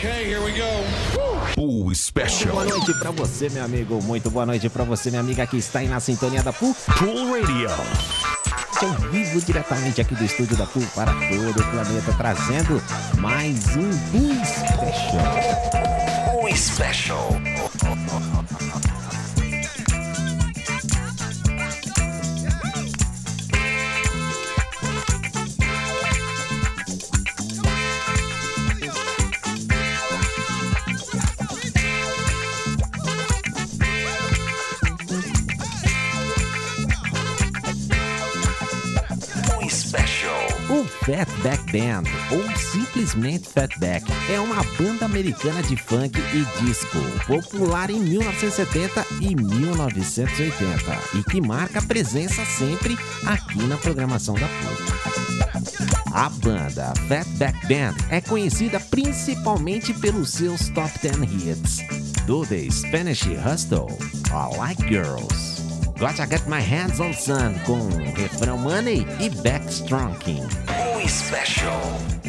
Okay, 0.00 0.24
here 0.30 0.40
we 0.42 0.52
go. 0.52 0.64
Pool 1.54 1.94
Special. 1.94 2.52
Boa 2.52 2.64
noite 2.64 2.94
pra 2.94 3.10
você, 3.10 3.50
meu 3.50 3.62
amigo. 3.62 4.02
Muito 4.02 4.30
boa 4.30 4.46
noite 4.46 4.66
pra 4.70 4.82
você, 4.82 5.10
minha 5.10 5.20
amiga 5.20 5.46
que 5.46 5.58
está 5.58 5.80
aí 5.80 5.88
na 5.88 6.00
sintonia 6.00 6.42
da 6.42 6.54
Pool. 6.54 6.74
Pool 6.98 7.38
Radio. 7.38 7.68
Ao 8.80 9.10
vivo 9.10 9.42
diretamente 9.42 10.00
aqui 10.00 10.14
do 10.14 10.24
estúdio 10.24 10.56
da 10.56 10.64
Pool 10.64 10.86
para 10.94 11.12
todo 11.12 11.50
o 11.50 11.70
planeta, 11.70 12.14
trazendo 12.16 12.82
mais 13.18 13.76
um 13.76 13.90
Pool 14.10 14.42
Special. 14.46 15.20
Pool 16.32 16.56
Special. 16.56 18.39
Fatback 41.10 41.72
Band, 41.72 42.04
ou 42.30 42.56
simplesmente 42.56 43.48
Fatback, 43.48 44.06
é 44.32 44.38
uma 44.38 44.62
banda 44.78 45.06
americana 45.06 45.60
de 45.60 45.76
funk 45.76 46.16
e 46.16 46.64
disco, 46.64 46.98
popular 47.26 47.90
em 47.90 47.98
1970 47.98 49.04
e 49.20 49.34
1980 49.34 51.18
e 51.18 51.24
que 51.24 51.40
marca 51.40 51.82
presença 51.82 52.44
sempre 52.44 52.96
aqui 53.26 53.60
na 53.64 53.76
programação 53.76 54.36
da 54.36 54.46
PUC. 54.46 54.90
A 56.12 56.28
banda 56.28 56.92
Fatback 57.08 57.58
Band 57.66 57.96
é 58.08 58.20
conhecida 58.20 58.78
principalmente 58.78 59.92
pelos 59.92 60.30
seus 60.30 60.68
top 60.68 60.92
10 61.02 61.16
hits 61.44 61.78
do 62.24 62.46
The 62.46 62.70
Spanish 62.70 63.22
Hustle, 63.22 63.88
I 64.28 64.56
Like 64.56 64.88
Girls, 64.88 65.60
Gotta 65.98 66.24
Get 66.24 66.46
My 66.46 66.62
Hands 66.62 67.00
on 67.00 67.12
Sun 67.12 67.54
com 67.66 67.88
refrão 68.14 68.56
Money 68.58 69.04
e 69.18 69.28
Backstrong. 69.28 70.14
Special. 71.08 71.80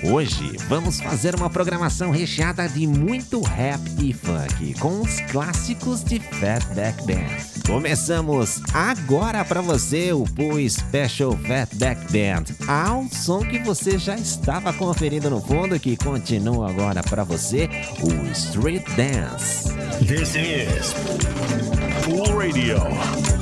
Hoje 0.04 0.56
vamos 0.68 1.00
fazer 1.00 1.36
uma 1.36 1.50
programação 1.50 2.10
recheada 2.10 2.68
de 2.68 2.88
muito 2.88 3.42
rap 3.42 3.82
e 4.00 4.14
funk 4.14 4.74
com 4.80 5.02
os 5.02 5.20
clássicos 5.32 6.04
de 6.04 6.20
Fatback 6.20 7.06
Band. 7.06 7.68
Começamos 7.68 8.62
agora 8.74 9.44
para 9.46 9.62
você 9.62 10.12
o 10.14 10.24
Pool 10.24 10.58
Special 10.70 11.38
Fatback 11.38 12.02
Band, 12.12 12.46
ao 12.68 13.06
som 13.10 13.42
que 13.42 13.60
você 13.60 13.98
já 13.98 14.16
estava 14.16 14.74
conferindo 14.74 15.30
no 15.30 15.42
fundo 15.42 15.80
que 15.80 15.98
continua 15.98 16.70
agora 16.70 17.04
para 17.04 17.24
você 17.24 17.70
o 18.02 18.32
Street 18.32 18.84
Dance. 18.96 19.70
This 20.06 20.36
is 20.36 20.94
Pool 22.06 22.38
Radio. 22.38 23.41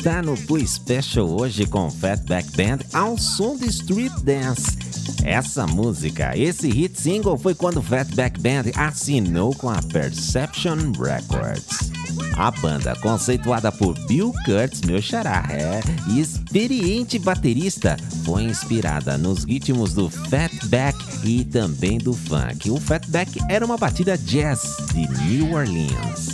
Está 0.00 0.22
no 0.22 0.34
Blue 0.34 0.66
Special 0.66 1.28
hoje 1.28 1.66
com 1.66 1.90
Fatback 1.90 2.56
Band 2.56 2.78
ao 2.94 3.18
som 3.18 3.54
de 3.54 3.66
Street 3.66 4.10
Dance. 4.22 4.78
Essa 5.22 5.66
música, 5.66 6.34
esse 6.34 6.70
hit 6.70 6.98
single 6.98 7.36
foi 7.36 7.54
quando 7.54 7.82
Fatback 7.82 8.40
Band 8.40 8.72
assinou 8.76 9.54
com 9.54 9.68
a 9.68 9.82
Perception 9.92 10.92
Records. 10.98 11.92
A 12.38 12.50
banda, 12.50 12.96
conceituada 12.96 13.70
por 13.70 13.92
Bill 14.06 14.32
Kurtz, 14.46 14.80
meu 14.80 15.02
xará, 15.02 15.46
é, 15.50 15.82
e 16.08 16.18
experiente 16.18 17.18
baterista, 17.18 17.98
foi 18.24 18.44
inspirada 18.44 19.18
nos 19.18 19.44
ritmos 19.44 19.92
do 19.92 20.08
Fatback 20.08 20.96
e 21.22 21.44
também 21.44 21.98
do 21.98 22.14
funk. 22.14 22.70
O 22.70 22.80
Fatback 22.80 23.38
era 23.50 23.66
uma 23.66 23.76
batida 23.76 24.16
jazz 24.16 24.62
de 24.94 25.06
New 25.26 25.52
Orleans. 25.52 26.29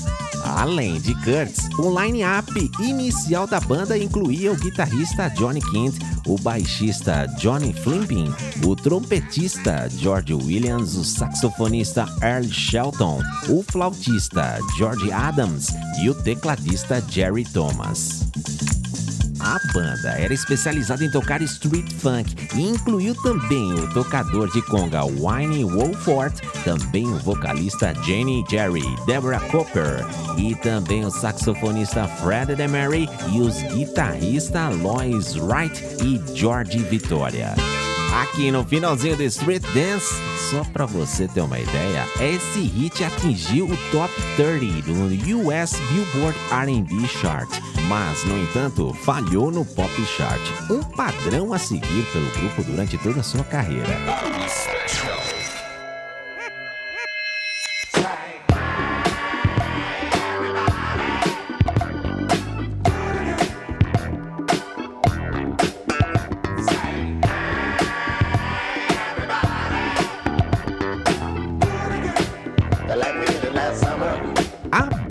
Além 0.66 1.00
de 1.00 1.14
Kurtz, 1.22 1.68
o 1.78 1.96
line-up 1.96 2.72
inicial 2.80 3.46
da 3.46 3.60
banda 3.60 3.96
incluía 3.96 4.50
o 4.50 4.56
guitarrista 4.56 5.28
Johnny 5.28 5.60
Kent, 5.60 5.94
o 6.26 6.36
baixista 6.36 7.24
Johnny 7.38 7.72
Flimping, 7.72 8.34
o 8.66 8.74
trompetista 8.74 9.88
George 9.88 10.34
Williams, 10.34 10.96
o 10.96 11.04
saxofonista 11.04 12.04
Earl 12.20 12.48
Shelton, 12.48 13.22
o 13.48 13.62
flautista 13.62 14.58
George 14.76 15.12
Adams 15.12 15.68
e 16.02 16.10
o 16.10 16.14
tecladista 16.16 17.00
Jerry 17.08 17.44
Thomas. 17.44 18.26
A 19.46 19.60
banda 19.72 20.08
era 20.08 20.34
especializada 20.34 21.04
em 21.04 21.10
tocar 21.10 21.40
street 21.40 21.92
funk 21.92 22.34
e 22.56 22.62
incluiu 22.62 23.14
também 23.22 23.72
o 23.74 23.88
tocador 23.94 24.50
de 24.50 24.60
conga 24.62 25.04
Wayne 25.04 25.64
Wolford, 25.64 26.34
também 26.64 27.06
o 27.06 27.18
vocalista 27.18 27.94
Jenny 28.02 28.44
Jerry, 28.50 28.82
Deborah 29.06 29.38
Cooper 29.38 30.04
e 30.36 30.56
também 30.56 31.04
o 31.04 31.10
saxofonista 31.12 32.08
Fred 32.08 32.56
DeMary 32.56 33.08
e 33.32 33.40
os 33.40 33.62
guitarristas 33.72 34.76
Lois 34.80 35.36
Wright 35.36 35.80
e 36.02 36.20
George 36.36 36.78
Vitória. 36.78 37.54
Aqui 38.12 38.50
no 38.50 38.64
finalzinho 38.64 39.16
do 39.16 39.22
Street 39.24 39.62
Dance, 39.74 40.14
só 40.50 40.64
pra 40.64 40.86
você 40.86 41.28
ter 41.28 41.40
uma 41.40 41.58
ideia, 41.58 42.06
esse 42.20 42.60
hit 42.60 43.04
atingiu 43.04 43.66
o 43.66 43.76
top 43.90 44.12
30 44.36 44.82
do 44.82 45.48
US 45.48 45.72
Billboard 45.90 46.38
R&B 46.50 47.06
Chart, 47.08 47.48
mas 47.88 48.24
no 48.24 48.38
entanto 48.38 48.94
falhou 49.04 49.50
no 49.50 49.64
Pop 49.64 49.92
Chart, 50.16 50.40
um 50.70 50.82
padrão 50.82 51.52
a 51.52 51.58
seguir 51.58 52.06
pelo 52.12 52.30
grupo 52.30 52.62
durante 52.64 52.96
toda 52.98 53.20
a 53.20 53.24
sua 53.24 53.44
carreira. 53.44 53.96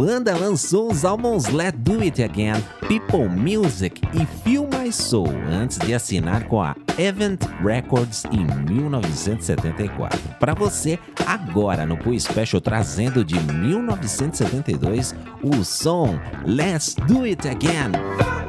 Banda 0.05 0.37
lançou 0.37 0.91
os 0.91 1.03
álbuns 1.03 1.47
Let 1.47 1.73
Do 1.77 1.99
It 2.01 2.21
Again, 2.21 2.63
People 2.81 3.27
Music 3.27 3.99
e 4.13 4.23
Feel 4.43 4.69
My 4.71 4.93
Soul 4.93 5.33
antes 5.51 5.79
de 5.79 5.95
assinar 5.95 6.47
com 6.47 6.61
a 6.61 6.75
Event 6.95 7.41
Records 7.63 8.23
em 8.25 8.45
1974. 8.71 10.19
Para 10.39 10.53
você, 10.53 10.99
agora 11.25 11.87
no 11.87 11.97
Pool 11.97 12.19
Special 12.19 12.61
trazendo 12.61 13.25
de 13.25 13.39
1972 13.51 15.15
o 15.41 15.63
som 15.63 16.19
Let's 16.45 16.93
Do 17.07 17.23
It 17.23 17.49
Again. 17.49 18.44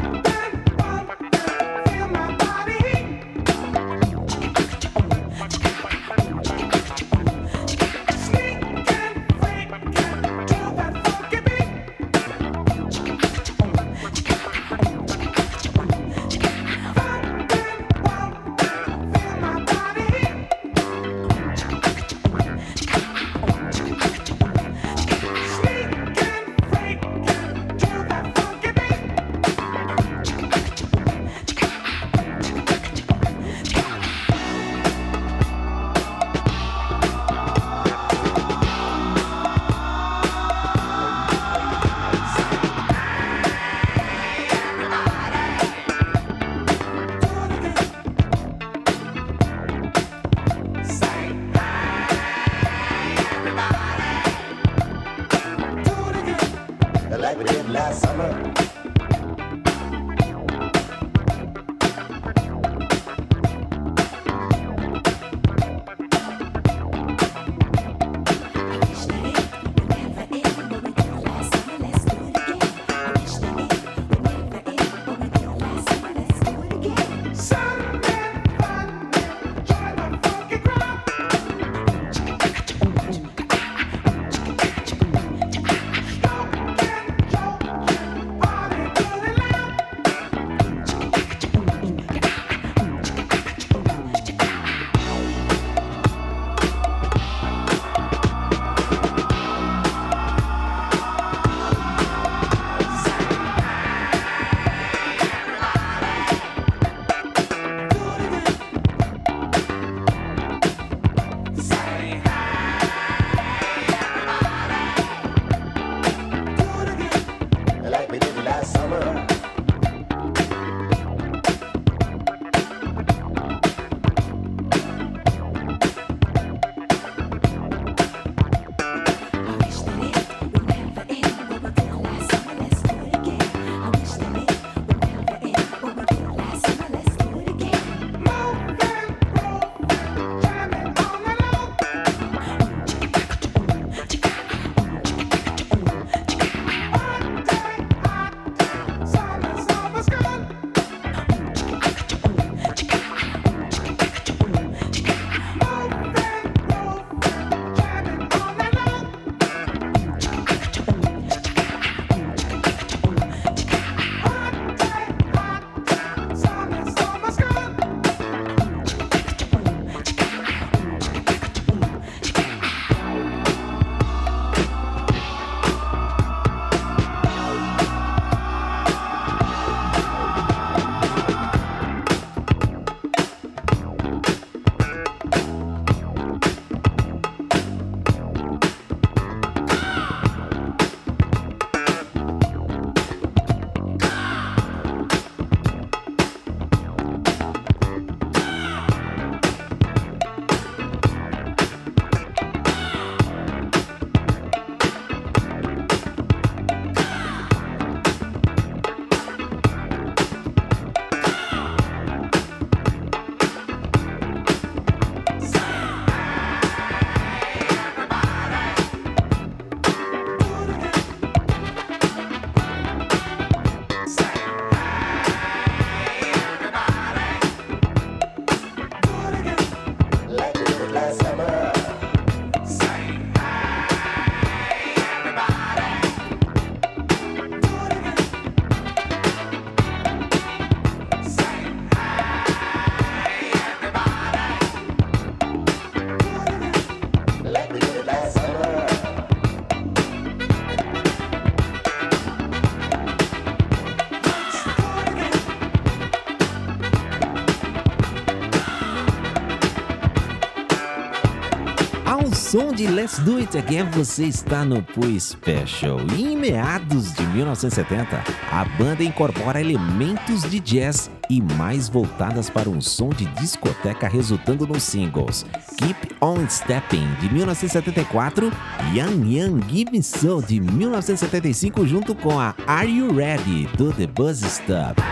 Som 262.56 262.72
de 262.72 262.86
Let's 262.86 263.18
Do 263.18 263.36
It 263.36 263.58
Again, 263.58 263.84
você 263.92 264.24
está 264.24 264.64
no 264.64 264.82
Poo 264.82 265.20
Special. 265.20 265.98
E 266.16 266.24
em 266.24 266.38
meados 266.38 267.12
de 267.12 267.22
1970, 267.26 268.24
a 268.50 268.64
banda 268.78 269.04
incorpora 269.04 269.60
elementos 269.60 270.40
de 270.48 270.58
jazz 270.58 271.10
e 271.28 271.42
mais 271.42 271.86
voltadas 271.86 272.48
para 272.48 272.70
um 272.70 272.80
som 272.80 273.10
de 273.10 273.26
discoteca, 273.26 274.08
resultando 274.08 274.66
nos 274.66 274.84
singles 274.84 275.44
Keep 275.76 276.16
On 276.22 276.48
Stepping, 276.48 277.06
de 277.20 277.30
1974, 277.30 278.50
Young 278.94 279.36
Young 279.36 279.60
Give 279.68 279.90
Me 279.90 280.02
Soul, 280.02 280.40
de 280.40 280.58
1975, 280.58 281.86
junto 281.86 282.14
com 282.14 282.40
a 282.40 282.54
Are 282.66 282.88
You 282.88 283.14
Ready, 283.14 283.68
do 283.76 283.92
The 283.92 284.06
Buzz 284.06 284.40
Stop. 284.40 285.02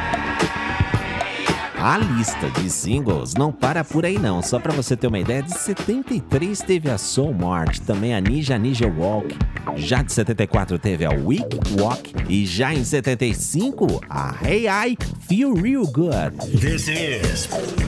A 1.84 1.98
lista 1.98 2.48
de 2.48 2.70
singles 2.70 3.34
não 3.34 3.52
para 3.52 3.84
por 3.84 4.06
aí 4.06 4.18
não, 4.18 4.40
só 4.40 4.58
para 4.58 4.72
você 4.72 4.96
ter 4.96 5.06
uma 5.06 5.18
ideia, 5.18 5.42
de 5.42 5.52
73 5.52 6.58
teve 6.60 6.90
a 6.90 6.96
Soul 6.96 7.34
March, 7.34 7.78
também 7.80 8.14
a 8.14 8.22
Ninja 8.22 8.56
Ninja 8.56 8.88
Walk, 8.88 9.36
já 9.76 10.00
de 10.00 10.10
74 10.10 10.78
teve 10.78 11.04
a 11.04 11.10
Week 11.10 11.44
Walk. 11.78 12.14
E 12.26 12.46
já 12.46 12.72
em 12.72 12.82
75 12.82 14.00
a 14.08 14.34
Hey 14.42 14.66
I 14.66 14.96
Feel 15.28 15.52
Real 15.52 15.84
Good. 15.84 16.58
This 16.58 16.88
is 16.88 17.83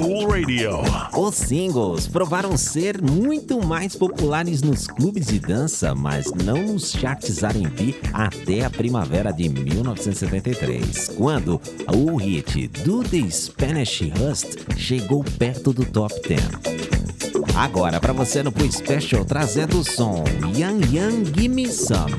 Radio. 0.00 0.80
Os 1.16 1.34
singles 1.36 2.08
provaram 2.08 2.56
ser 2.56 3.00
muito 3.00 3.64
mais 3.64 3.94
populares 3.94 4.60
nos 4.60 4.88
clubes 4.88 5.26
de 5.26 5.38
dança, 5.38 5.94
mas 5.94 6.32
não 6.32 6.60
nos 6.62 6.90
charts 6.90 7.42
R&B 7.42 7.94
até 8.12 8.64
a 8.64 8.70
primavera 8.70 9.30
de 9.30 9.48
1973, 9.48 11.08
quando 11.16 11.60
o 11.94 12.16
hit 12.16 12.66
do 12.82 13.04
The 13.04 13.30
Spanish 13.30 14.02
Rust 14.18 14.58
chegou 14.76 15.22
perto 15.38 15.72
do 15.72 15.84
top 15.84 16.14
10. 16.28 16.42
Agora, 17.54 18.00
para 18.00 18.12
você 18.12 18.42
no 18.42 18.50
Poo 18.50 18.70
Special, 18.70 19.24
trazendo 19.24 19.78
o 19.78 19.84
som 19.84 20.24
Young 20.56 20.80
Young 20.92 21.24
Gimme 21.32 21.68
Some. 21.68 22.12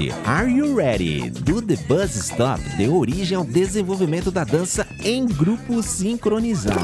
Hit 0.00 0.14
Are 0.24 0.50
You 0.50 0.76
Ready 0.76 1.28
do 1.28 1.60
The 1.60 1.76
Buzz 1.86 2.16
Stop 2.16 2.62
deu 2.78 2.96
origem 2.96 3.36
ao 3.36 3.44
desenvolvimento 3.44 4.30
da 4.30 4.44
dança 4.44 4.86
em 5.04 5.26
grupo 5.26 5.82
sincronizado. 5.82 6.80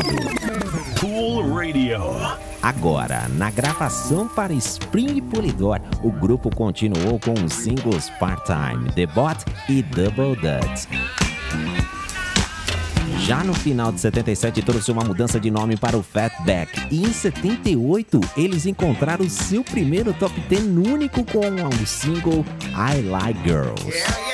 Cool 1.00 1.54
Radio. 1.54 2.02
Agora, 2.62 3.26
na 3.30 3.50
gravação 3.50 4.28
para 4.28 4.52
Spring 4.52 5.22
Polydor, 5.22 5.80
o 6.02 6.10
grupo 6.10 6.54
continuou 6.54 7.18
com 7.18 7.32
os 7.32 7.54
singles 7.54 8.10
Part-Time, 8.20 8.92
The 8.92 9.06
Bot 9.06 9.42
e 9.66 9.82
Double 9.82 10.36
Dutch. 10.36 10.86
Já 13.20 13.42
no 13.42 13.54
final 13.54 13.90
de 13.90 14.00
77 14.00 14.62
trouxe 14.62 14.92
uma 14.92 15.02
mudança 15.02 15.40
de 15.40 15.50
nome 15.50 15.76
para 15.76 15.96
o 15.96 16.02
Fatback 16.02 16.94
e 16.94 17.02
em 17.02 17.12
78 17.12 18.20
eles 18.36 18.66
encontraram 18.66 19.28
seu 19.28 19.64
primeiro 19.64 20.12
top 20.12 20.38
10 20.48 20.62
único 20.62 21.24
com 21.24 21.40
o 21.40 21.86
single 21.86 22.44
I 22.78 23.00
Like 23.00 23.42
Girls. 23.42 23.86
Yeah, 23.86 24.25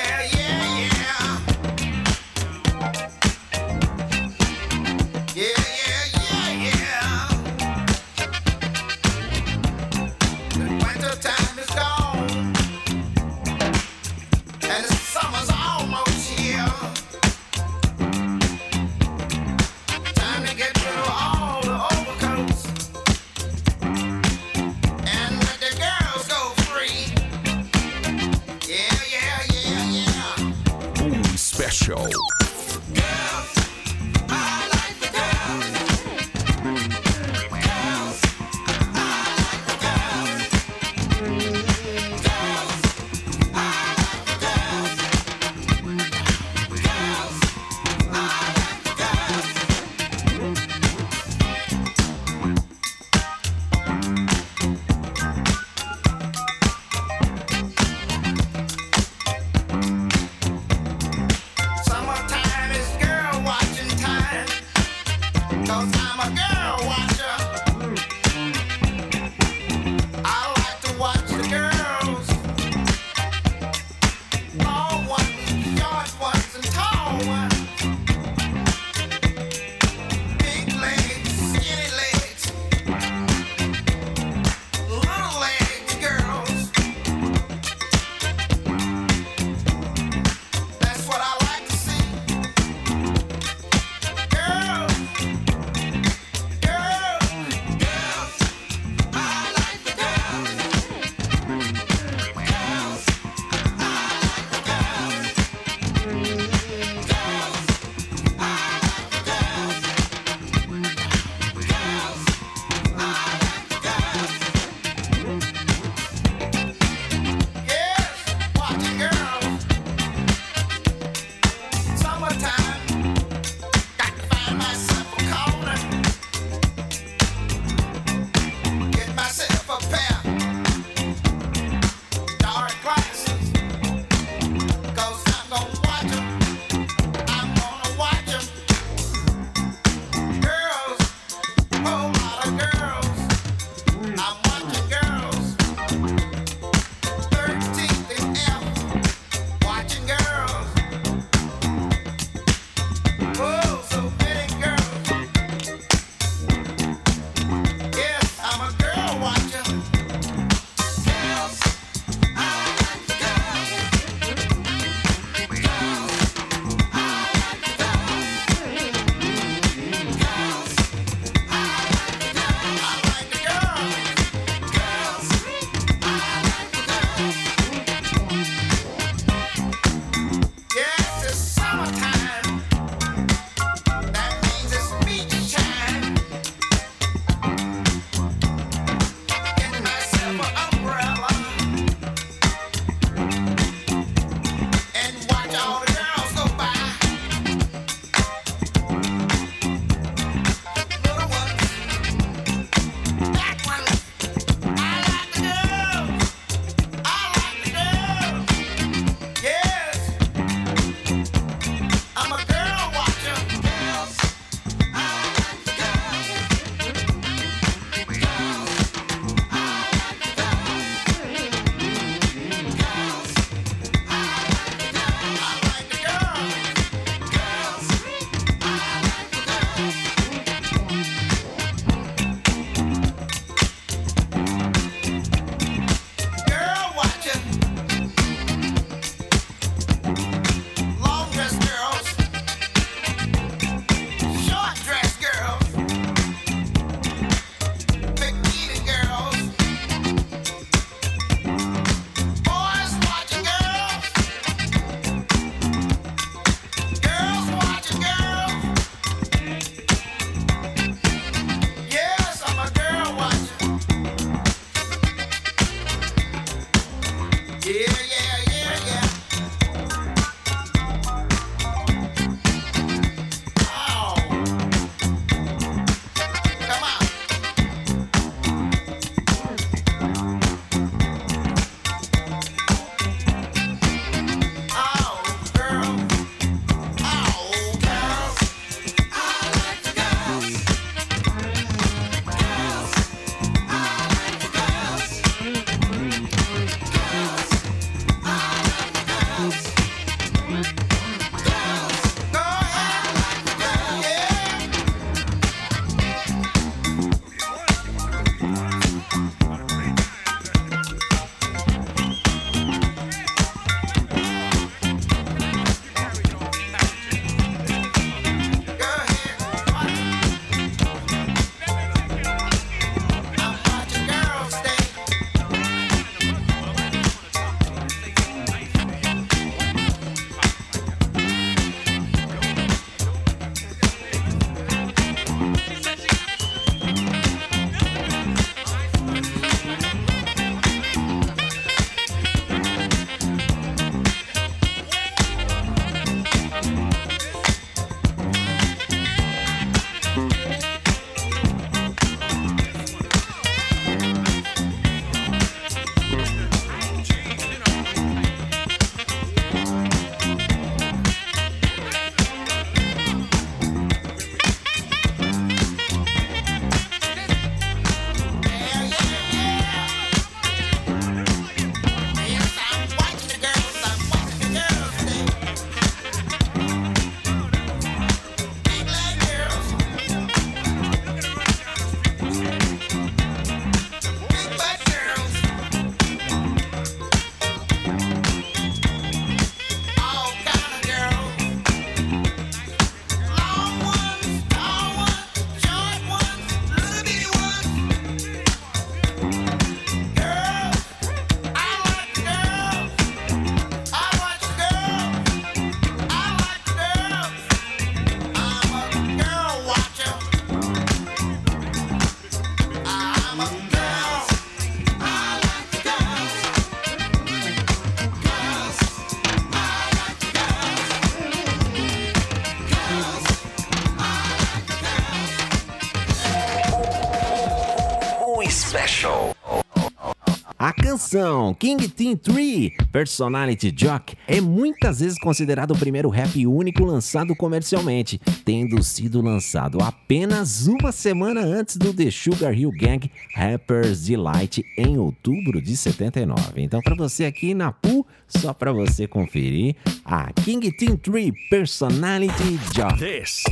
Canção 431.13 431.53
King 431.53 431.87
Team 431.89 432.15
3 432.15 432.71
Personality 432.91 433.71
Jock 433.77 434.17
é 434.27 434.41
muitas 434.41 434.99
vezes 434.99 435.19
considerado 435.19 435.69
o 435.69 435.77
primeiro 435.77 436.09
rap 436.09 436.47
único 436.47 436.83
lançado 436.83 437.35
comercialmente, 437.35 438.19
tendo 438.43 438.81
sido 438.81 439.21
lançado 439.21 439.77
apenas 439.83 440.65
uma 440.65 440.91
semana 440.91 441.41
antes 441.41 441.77
do 441.77 441.93
The 441.93 442.09
Sugar 442.09 442.57
Hill 442.57 442.71
Gang 442.71 443.11
Rapper's 443.35 444.07
Delight 444.07 444.65
em 444.75 444.97
outubro 444.97 445.61
de 445.61 445.77
79. 445.77 446.59
Então, 446.63 446.81
para 446.81 446.95
você 446.95 447.25
aqui 447.25 447.53
na 447.53 447.71
PU, 447.71 448.03
só 448.27 448.51
para 448.51 448.73
você 448.73 449.05
conferir 449.05 449.75
a 450.03 450.33
King 450.33 450.71
Team 450.71 450.97
3 450.97 451.31
Personality 451.47 452.59
Jock. 452.73 452.97
This 452.97 453.43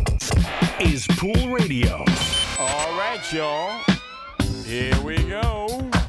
is 0.80 1.06
Pool 1.20 1.56
Radio. 1.60 1.98
All 2.58 2.98
right, 2.98 3.36
y'all. 3.36 3.80
Here 4.66 5.00
we 5.04 5.18
go. 5.18 6.01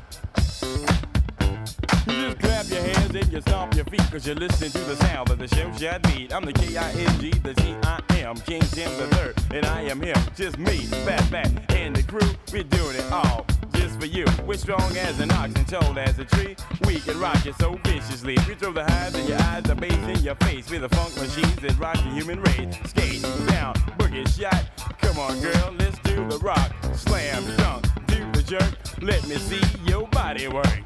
You 2.07 2.29
just 2.29 2.39
clap 2.39 2.69
your 2.69 2.83
hands 2.83 3.15
and 3.15 3.33
you 3.33 3.41
stomp 3.41 3.75
your 3.75 3.85
feet 3.85 4.03
because 4.03 4.27
you're 4.27 4.37
listening 4.37 4.71
to 4.73 4.79
the 4.81 4.97
sound 4.97 5.31
of 5.31 5.39
the 5.39 5.49
show 5.49 5.71
shot 5.73 6.03
beat. 6.03 6.33
I'm 6.33 6.45
the 6.45 6.53
K-I-N-G, 6.53 7.31
the 7.43 7.55
T-I-M, 7.55 8.37
King 8.39 8.61
Tim 8.61 8.97
the 8.99 9.07
third, 9.17 9.35
and 9.53 9.67
I 9.67 9.83
am 9.83 10.01
him, 10.01 10.17
just 10.35 10.59
me, 10.59 10.79
Fat 11.07 11.23
Fat, 11.25 11.51
and 11.71 11.95
the 11.95 12.03
crew. 12.03 12.31
We're 12.53 12.65
doing 12.65 12.97
it 12.97 13.13
all 13.13 13.47
just 13.75 13.99
for 13.99 14.07
you. 14.07 14.25
We're 14.47 14.59
strong 14.59 14.97
as 14.97 15.21
an 15.21 15.31
ox 15.33 15.55
and 15.55 15.67
tall 15.67 15.99
as 15.99 16.19
a 16.19 16.25
tree. 16.25 16.57
We 16.87 17.01
can 17.01 17.19
rock 17.19 17.45
you 17.45 17.53
so 17.59 17.79
viciously. 17.85 18.37
We 18.49 18.55
throw 18.55 18.73
the 18.73 18.85
highs 18.85 19.15
in 19.15 19.27
your 19.27 19.41
eyes, 19.41 19.65
the 19.65 19.75
bass 19.75 19.93
in 19.93 20.25
your 20.25 20.37
face. 20.37 20.71
We're 20.71 20.81
the 20.81 20.89
funk 20.91 21.15
machines 21.17 21.57
that 21.57 21.79
rock 21.79 21.97
the 21.97 22.11
human 22.11 22.41
race. 22.43 22.77
Skate 22.87 23.23
down, 23.49 23.75
boogie 23.99 24.29
shot. 24.29 24.65
Come 25.01 25.19
on, 25.19 25.41
girl, 25.41 25.75
let's 25.79 25.99
do 26.01 26.27
the 26.29 26.39
rock. 26.39 26.73
Slam, 26.95 27.45
dunk, 27.57 27.87
do 28.07 28.31
the 28.33 28.43
jerk. 28.43 28.73
Let 29.01 29.27
me 29.27 29.37
see 29.37 29.61
your 29.85 30.07
body 30.09 30.49
work. 30.49 30.83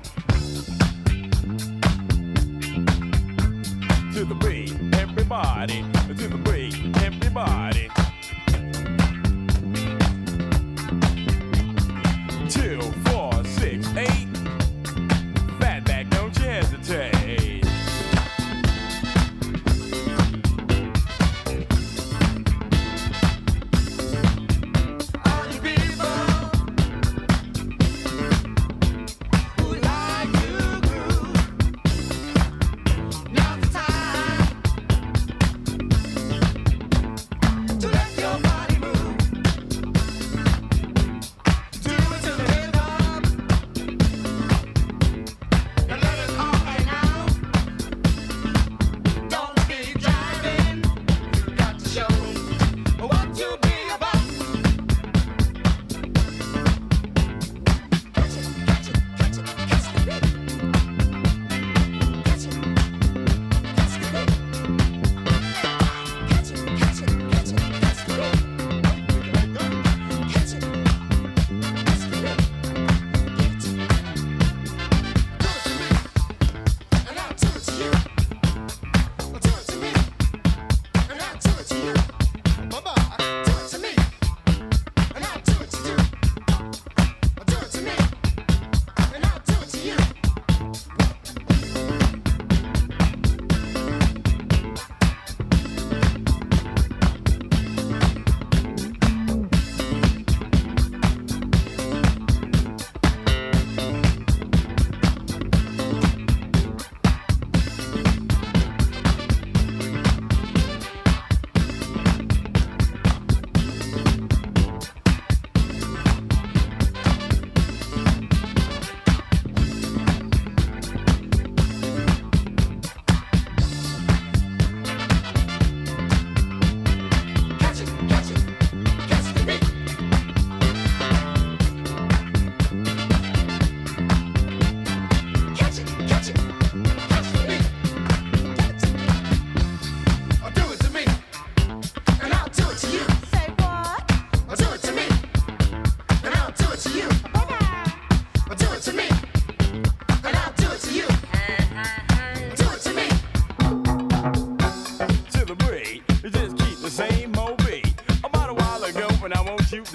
To 4.16 4.24
the 4.24 4.34
beat, 4.34 4.72
everybody. 4.94 5.84
To 6.08 6.26
the 6.26 6.38
beat, 6.38 6.96
everybody. 7.02 7.90
Two, 12.48 12.80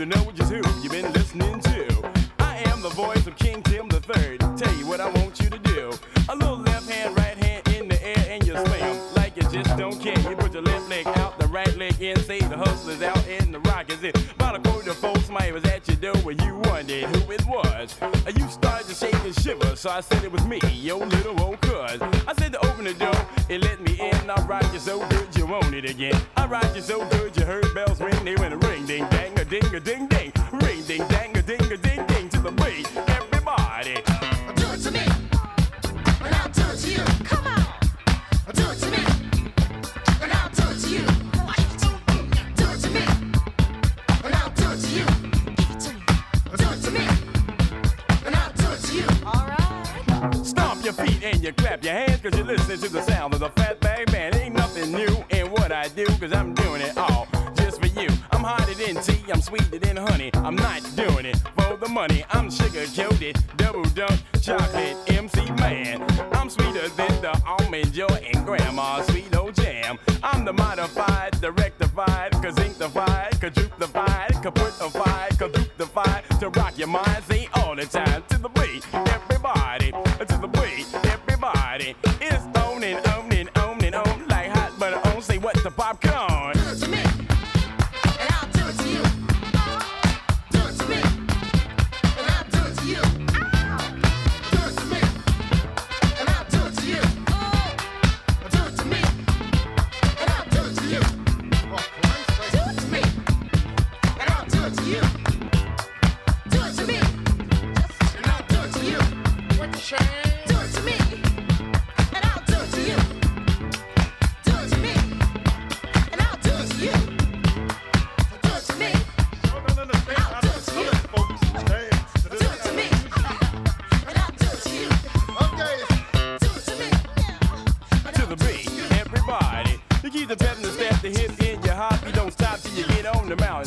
to 0.01 0.07
know 0.07 0.31
just 0.31 0.51
who 0.51 0.57
you've 0.81 0.91
been 0.91 1.13
listening 1.13 1.59
to. 1.59 2.11
I 2.39 2.57
am 2.71 2.81
the 2.81 2.89
voice 2.89 3.27
of 3.27 3.35
King 3.37 3.61
Tim 3.61 3.87
the 3.87 3.99
Third. 3.99 4.39
Tell 4.57 4.73
you 4.75 4.87
what 4.87 4.99
I 4.99 5.07
want 5.11 5.39
you 5.39 5.47
to 5.47 5.59
do. 5.59 5.91
A 6.27 6.35
little 6.35 6.57
left 6.57 6.89
hand, 6.89 7.15
right 7.15 7.37
hand 7.37 7.67
in 7.75 7.87
the 7.87 8.03
air, 8.03 8.25
and 8.27 8.43
you 8.43 8.53
slam 8.53 8.97
like 9.15 9.35
you 9.35 9.43
just 9.43 9.77
don't 9.77 9.99
care. 10.01 10.17
You 10.27 10.35
put 10.35 10.53
your 10.53 10.63
left 10.63 10.89
leg 10.89 11.05
out, 11.05 11.37
the 11.37 11.45
right 11.47 11.77
leg 11.77 12.01
in, 12.01 12.17
say 12.21 12.39
the 12.39 12.57
hustlers 12.57 13.03
out, 13.03 13.23
and 13.27 13.53
the 13.53 13.59
rock 13.59 13.91
is 13.91 14.03
it. 14.03 14.17
About 14.31 14.55
a 14.55 14.59
quarter 14.67 14.93
folks, 14.93 15.25
somebody 15.25 15.51
was 15.51 15.65
at 15.65 15.87
your 15.87 15.97
door 15.97 16.17
when 16.23 16.39
you 16.41 16.55
wondered 16.63 17.03
who 17.03 17.31
it 17.31 17.45
was. 17.45 17.95
You 18.35 18.47
started 18.49 18.87
to 18.87 18.95
shake 18.95 19.13
and 19.23 19.35
shiver, 19.39 19.75
so 19.75 19.91
I 19.91 20.01
said 20.01 20.23
it 20.23 20.31
was 20.31 20.43
me, 20.47 20.59
your 20.71 21.05
little 21.05 21.39
old 21.39 21.61
cuz. 21.61 22.01
I 22.01 22.33
said 22.39 22.53
to 22.53 22.65
open 22.65 22.85
the 22.85 22.95
door, 22.95 23.13
it 23.49 23.61
let 23.61 23.79
me 23.79 23.99
in. 23.99 24.31
I 24.31 24.41
rock 24.47 24.65
you 24.73 24.79
so 24.79 25.07
good 25.09 25.27
you 25.37 25.45
want 25.45 25.75
it 25.75 25.87
again. 25.87 26.19
I 26.37 26.47
rock 26.47 26.75
you 26.75 26.81
so 26.81 27.07
good 27.09 27.20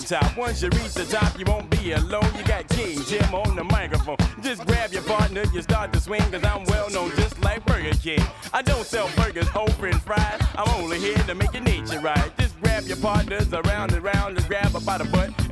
top. 0.05 0.37
Once 0.37 0.63
you 0.63 0.69
reach 0.69 0.95
the 0.95 1.05
top, 1.05 1.39
you 1.39 1.45
won't 1.47 1.69
be 1.71 1.93
alone. 1.93 2.29
You 2.37 2.45
got 2.45 2.69
King 2.69 3.01
Jim 3.05 3.35
on 3.35 3.57
the 3.57 3.65
microphone. 3.65 4.17
Just 4.43 4.67
grab 4.67 4.93
your 4.93 5.03
partner, 5.03 5.45
you 5.53 5.63
start 5.63 5.93
to 5.93 6.01
swing, 6.01 6.23
cause 6.31 6.45
I'm 6.45 6.65
well 6.65 6.91
known 6.91 7.11
just 7.17 7.43
like 7.43 7.65
Burger 7.65 7.97
King. 7.97 8.23
I 8.53 8.63
don't 8.63 8.85
sell 8.85 9.09
burgers, 9.17 9.49
old 9.55 9.73
french 9.75 9.97
fries. 10.03 10.41
I'm 10.57 10.69
only 10.83 10.99
here 10.99 11.17
to 11.17 11.35
make 11.35 11.53
your 11.53 11.63
nature 11.63 12.01
right. 12.01 12.31
Just 12.39 12.61
grab 12.61 12.85
your 12.85 12.99
partners 12.99 13.53
around 13.53 13.93
and 13.93 14.03
round, 14.05 14.37
just 14.37 14.49
grab 14.49 14.75
about 14.75 15.01
a 15.01 15.05
butt 15.05 15.44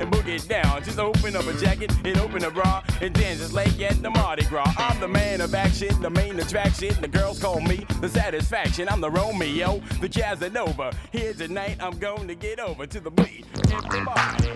down. 0.45 0.83
Just 0.83 0.99
open 0.99 1.35
up 1.35 1.45
a 1.47 1.53
jacket, 1.53 1.91
and 2.03 2.17
open 2.19 2.43
a 2.43 2.51
bra, 2.51 2.83
and 3.01 3.15
then 3.15 3.37
just 3.37 3.53
lay 3.53 3.65
at 3.65 4.01
the 4.01 4.09
Mardi 4.09 4.45
Gras. 4.45 4.73
I'm 4.77 4.99
the 4.99 5.07
man 5.07 5.41
of 5.41 5.53
action, 5.55 6.01
the 6.01 6.09
main 6.09 6.39
attraction. 6.39 6.95
The 7.01 7.07
girls 7.07 7.39
call 7.39 7.61
me 7.61 7.85
the 8.01 8.09
satisfaction. 8.09 8.87
I'm 8.89 9.01
the 9.01 9.11
Romeo, 9.11 9.81
the 10.01 10.09
Casanova. 10.09 10.93
Here 11.11 11.33
tonight, 11.33 11.77
I'm 11.79 11.97
going 11.97 12.27
to 12.27 12.35
get 12.35 12.59
over 12.59 12.85
to 12.85 12.99
the 12.99 13.11
beat. 13.11 13.45
Everybody. 13.71 14.53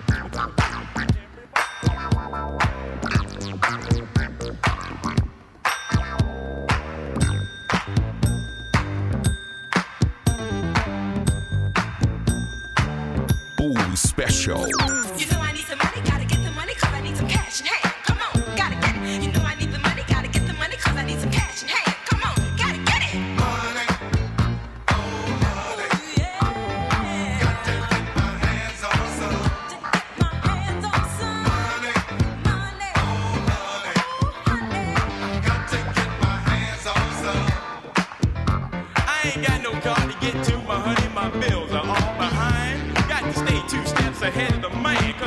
Special. 13.96 14.66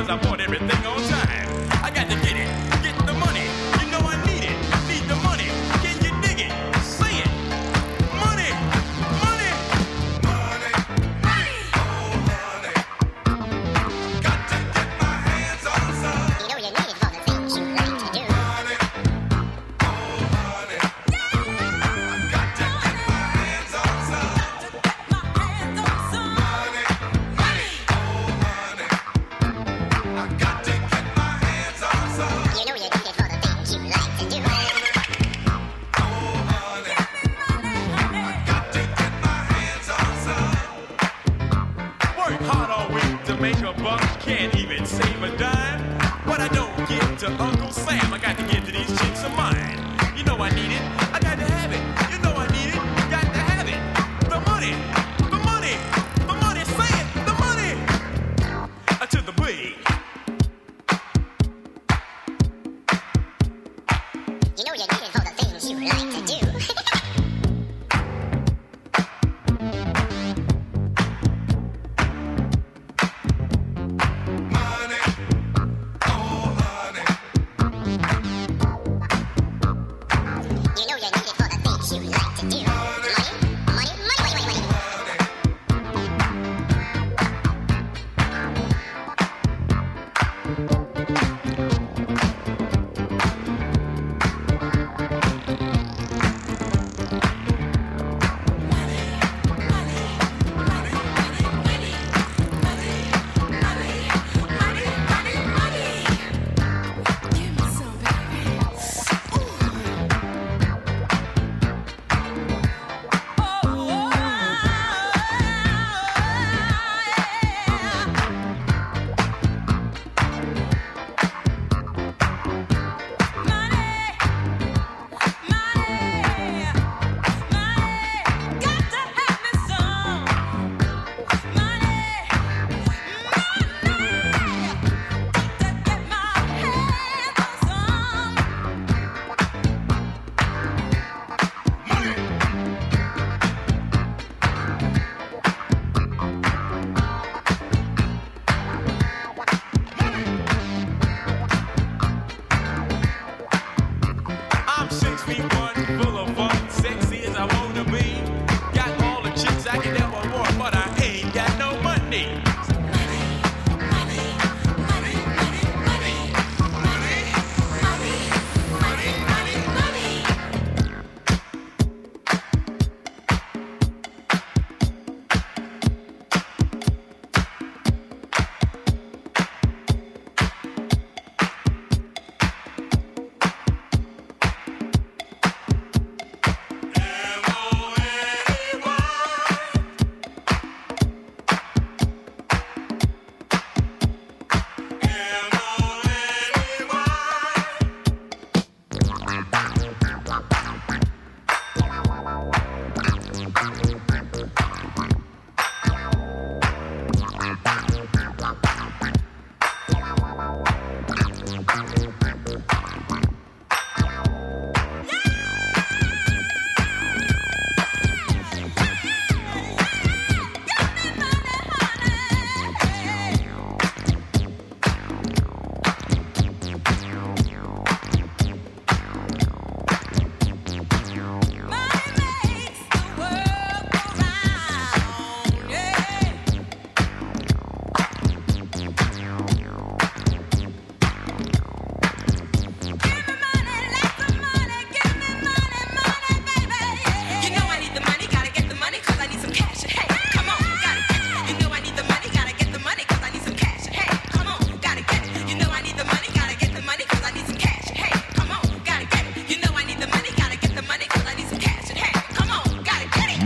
cause 0.01 0.09
I 0.09 0.27
want 0.27 0.41
everything 0.41 0.85
on 0.87 1.01
time. 1.09 1.30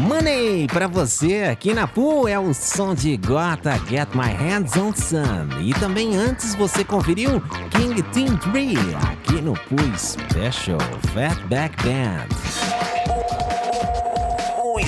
Money 0.05 0.67
pra 0.67 0.87
você 0.87 1.45
aqui 1.51 1.73
na 1.73 1.87
Pool 1.87 2.27
é 2.27 2.37
o 2.37 2.53
som 2.53 2.93
de 2.93 3.17
Gota 3.17 3.75
Get 3.89 4.07
My 4.13 4.31
Hands 4.31 4.77
on 4.77 4.93
Some. 4.93 5.67
E 5.67 5.73
também 5.73 6.15
antes 6.15 6.53
você 6.53 6.83
conferiu 6.83 7.41
King 7.71 8.03
Team 8.13 8.37
3 8.37 8.77
aqui 9.11 9.41
no 9.41 9.53
Pool 9.53 9.97
Special 9.97 10.79
Fatback 11.11 11.75
Band. 11.83 12.64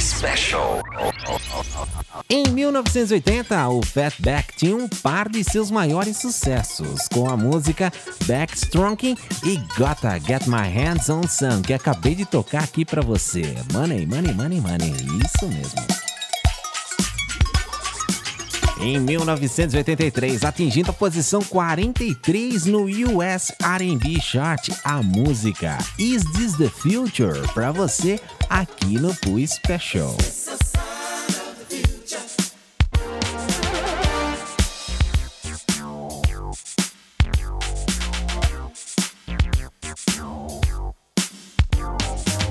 Special. 0.08 0.82
Em 2.30 2.44
1980, 2.50 3.68
o 3.68 3.86
Fatback 3.86 4.56
tinha 4.56 4.74
um 4.74 4.88
par 4.88 5.28
de 5.28 5.44
seus 5.44 5.70
maiores 5.70 6.16
sucessos, 6.16 7.10
com 7.10 7.30
a 7.30 7.36
música 7.36 7.92
Backstrong 8.26 9.18
e 9.44 9.58
Gotta 9.78 10.18
Get 10.18 10.48
My 10.48 10.70
Hands 10.74 11.10
on 11.10 11.24
Some, 11.28 11.62
que 11.62 11.74
acabei 11.74 12.16
de 12.16 12.26
tocar 12.26 12.64
aqui 12.64 12.86
pra 12.86 13.02
você. 13.02 13.54
Money, 13.74 14.06
money, 14.06 14.34
money, 14.34 14.62
money. 14.62 14.96
Isso 15.26 15.46
mesmo. 15.46 16.07
Em 18.80 19.00
1983, 19.00 20.44
atingindo 20.44 20.92
a 20.92 20.94
posição 20.94 21.42
43 21.42 22.68
no 22.68 22.86
US 22.86 23.52
R&B 23.64 24.22
Chart, 24.22 24.70
a 24.84 25.02
música 25.02 25.80
Is 25.98 26.24
This 26.34 26.56
The 26.58 26.70
Future 26.70 27.42
pra 27.54 27.72
você 27.72 28.20
aqui 28.48 29.00
no 29.00 29.16
Poo 29.16 29.46
Special. 29.48 30.16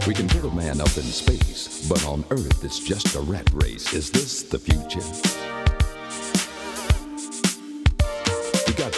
We 0.06 0.14
can 0.14 0.28
put 0.28 0.44
a 0.44 0.54
man 0.54 0.80
up 0.80 0.96
in 0.96 1.02
space, 1.04 1.86
but 1.88 2.04
on 2.04 2.24
Earth 2.30 2.64
it's 2.64 2.80
just 2.80 3.14
a 3.14 3.20
rat 3.20 3.48
race. 3.54 3.92
Is 3.92 4.10
this 4.10 4.42
the 4.42 4.58
future? 4.58 5.02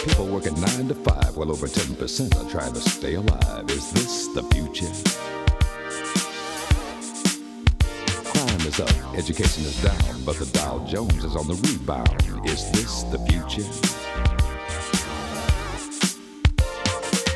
People 0.03 0.27
working 0.27 0.59
nine 0.61 0.87
to 0.87 0.95
five, 0.95 1.35
while 1.35 1.51
over 1.51 1.67
10% 1.67 2.35
are 2.37 2.49
trying 2.49 2.73
to 2.73 2.79
stay 2.79 3.15
alive. 3.15 3.69
Is 3.69 3.91
this 3.91 4.27
the 4.27 4.43
future? 4.53 4.87
Crime 8.31 8.61
is 8.61 8.79
up, 8.79 9.15
education 9.15 9.63
is 9.65 9.81
down, 9.81 10.23
but 10.25 10.37
the 10.37 10.45
Dow 10.53 10.85
Jones 10.85 11.23
is 11.23 11.35
on 11.35 11.47
the 11.47 11.55
rebound. 11.55 12.47
Is 12.47 12.71
this 12.71 13.03
the 13.03 13.19
future? 13.27 13.67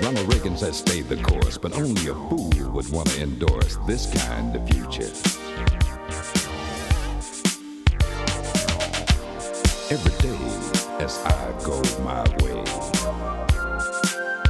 Ronald 0.03 0.33
Reagan 0.33 0.57
says 0.57 0.77
stay 0.77 1.01
the 1.01 1.17
course, 1.23 1.57
but 1.57 1.73
only 1.73 2.07
a 2.07 2.13
fool 2.13 2.51
would 2.71 2.89
want 2.91 3.09
to 3.09 3.21
endorse 3.21 3.77
this 3.87 4.11
kind 4.25 4.55
of 4.55 4.67
future. 4.69 5.11
Every 9.89 10.29
day 10.29 10.72
as 11.03 11.19
I 11.25 11.51
go 11.65 11.81
my 12.01 12.23
way, 12.39 12.63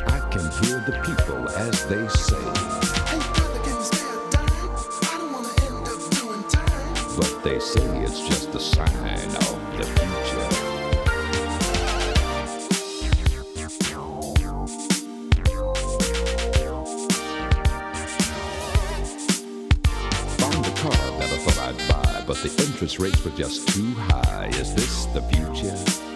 I 0.06 0.20
can 0.30 0.46
hear 0.62 0.78
the 0.86 0.94
people 1.04 1.50
as 1.50 1.84
they 1.88 2.08
say, 2.10 2.46
Hey, 3.10 3.18
brother, 3.34 3.60
can 3.66 3.74
you 3.74 3.84
spare 3.84 4.14
a 4.14 4.30
dime? 4.30 4.70
I 5.02 5.18
don't 5.18 5.34
wanna 5.34 5.50
end 5.66 5.88
up 5.90 6.02
doing 6.14 6.44
time. 6.50 7.18
but 7.18 7.44
they 7.44 7.58
say 7.60 7.82
it's 8.04 8.20
just 8.28 8.54
a 8.54 8.60
sign 8.60 9.32
of 9.50 9.58
the 9.78 9.86
future. 9.98 10.46
Found 20.38 20.66
a 20.68 20.74
car 20.82 21.04
that 21.18 21.30
I 21.34 21.38
thought 21.38 21.60
I'd 21.68 21.78
buy, 21.90 22.24
but 22.28 22.38
the 22.44 22.50
interest 22.64 23.00
rates 23.00 23.26
were 23.26 23.32
just 23.32 23.70
too 23.70 23.92
high. 23.96 24.50
Is 24.50 24.76
this 24.76 25.06
the 25.08 25.24
future? 25.24 26.13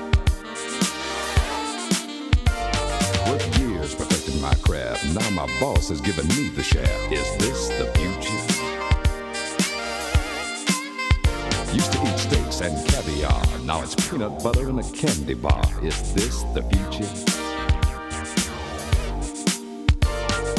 Worked 3.27 3.59
years 3.59 3.93
perfecting 3.93 4.39
my 4.41 4.53
craft. 4.55 5.05
Now 5.13 5.29
my 5.31 5.47
boss 5.59 5.89
has 5.89 5.99
given 5.99 6.27
me 6.29 6.47
the 6.47 6.63
shaft. 6.63 7.11
Is 7.11 7.35
this 7.37 7.67
the 7.77 7.85
future? 7.97 8.41
Used 11.73 11.91
to 11.91 12.01
eat 12.07 12.17
steaks 12.17 12.61
and 12.61 12.87
caviar. 12.87 13.43
Now 13.65 13.81
it's 13.81 13.95
peanut 14.09 14.41
butter 14.41 14.69
and 14.69 14.79
a 14.79 14.83
candy 14.91 15.33
bar. 15.33 15.61
Is 15.83 16.13
this 16.13 16.43
the 16.53 16.63
future? 16.71 17.09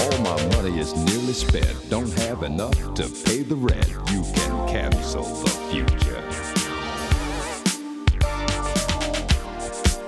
All 0.02 0.18
my 0.20 0.56
money 0.56 0.78
is 0.78 0.94
nearly 0.94 1.32
spent. 1.32 1.88
Don't 1.88 2.12
have 2.18 2.42
enough 2.42 2.94
to 2.96 3.08
pay 3.24 3.44
the 3.44 3.56
rent. 3.56 3.88
You 4.10 4.22
can 4.34 4.68
cancel 4.68 5.22
the 5.22 5.50
future. 5.70 6.22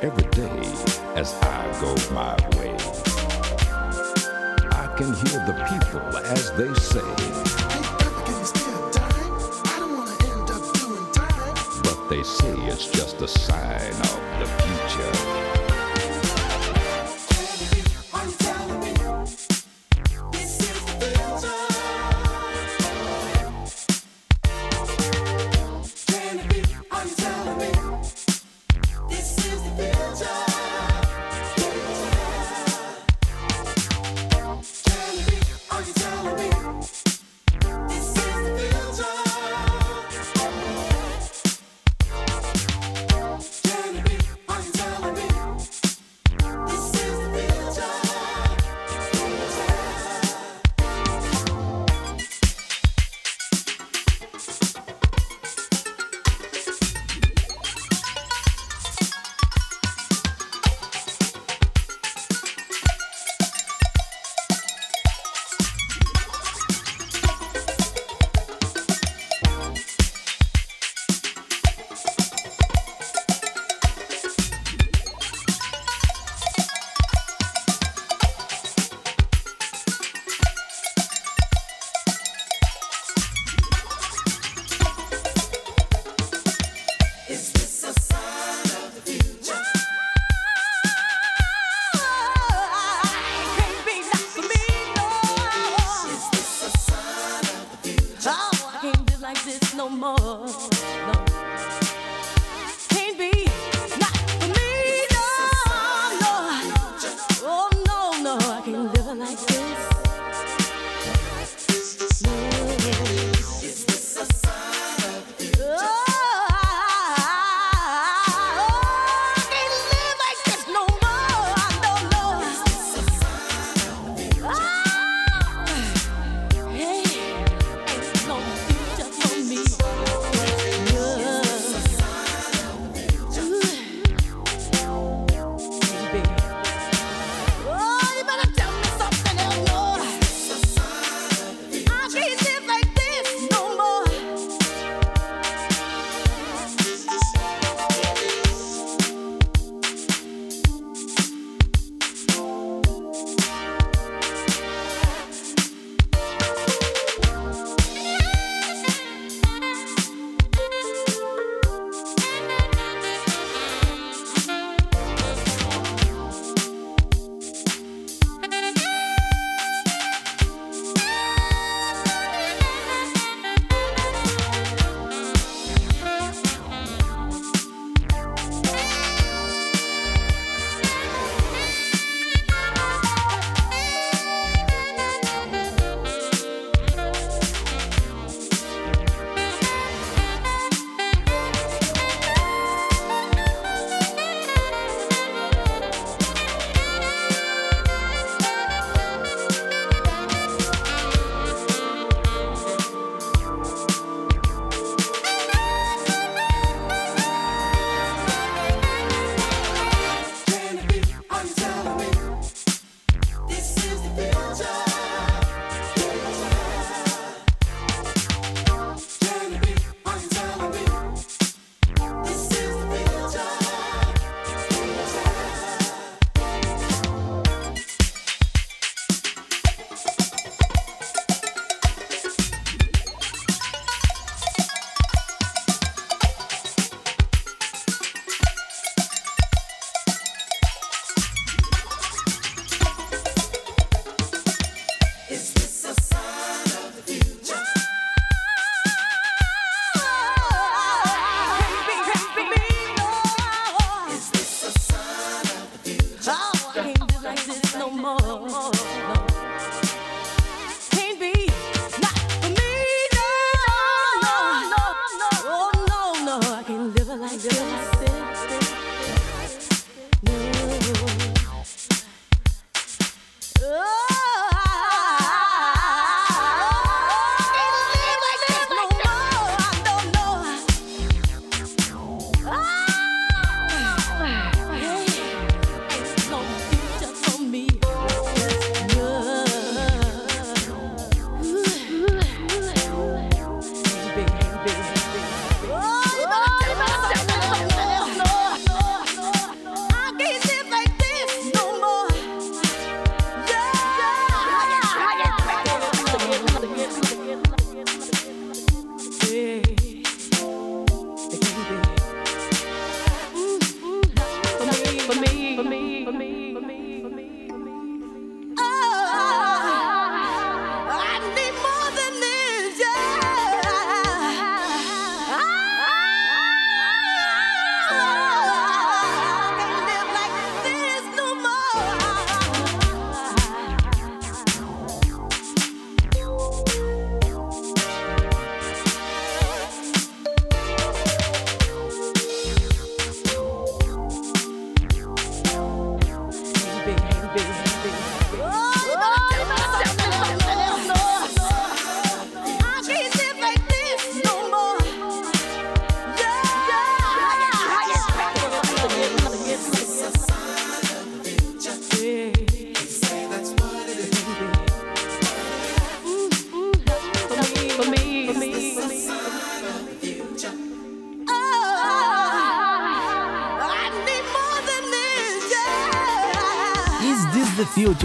Every 0.03 0.31
day 0.33 1.00
as 1.17 1.35
I 1.43 1.81
go 1.81 1.95
my 2.15 2.35
way, 2.57 2.75
I 4.71 4.87
can 4.97 5.13
hear 5.15 5.41
the 5.47 5.55
people 5.69 6.01
as 6.17 6.53
they 6.53 6.73
say, 6.75 7.01
but 11.83 12.09
they 12.09 12.23
say 12.23 12.55
it's 12.69 12.87
just 12.91 13.21
a 13.23 13.29
sign 13.29 13.93
of 13.93 14.21
the 14.39 14.47
future. 14.63 15.50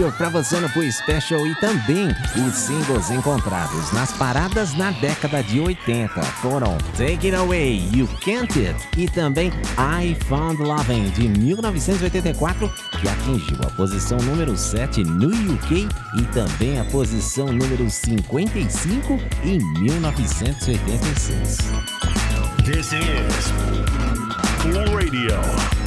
disponível 0.06 0.12
para 0.12 0.28
você 0.28 0.58
no 0.60 0.68
Poo 0.70 0.90
Special 0.90 1.46
e 1.46 1.54
também 1.56 2.08
os 2.46 2.54
singles 2.54 3.10
encontrados 3.10 3.92
nas 3.92 4.12
paradas 4.12 4.74
na 4.74 4.90
década 4.92 5.42
de 5.42 5.60
80 5.60 6.22
foram 6.22 6.76
Take 6.96 7.26
It 7.28 7.34
Away, 7.34 7.88
You 7.92 8.08
Can't 8.24 8.58
It 8.58 8.76
e 8.96 9.08
também 9.08 9.52
I 9.78 10.16
Found 10.26 10.62
Loving 10.62 11.10
de 11.10 11.28
1984, 11.28 12.72
que 13.00 13.08
atingiu 13.08 13.58
a 13.66 13.70
posição 13.70 14.18
número 14.18 14.56
7 14.56 15.02
no 15.04 15.28
UK 15.54 15.88
e 16.18 16.22
também 16.32 16.78
a 16.80 16.84
posição 16.84 17.46
número 17.46 17.88
55 17.90 19.18
em 19.44 19.58
1986. 19.80 21.58
This 22.64 22.92
is 22.92 23.52
Full 24.62 24.94
Radio. 24.94 25.85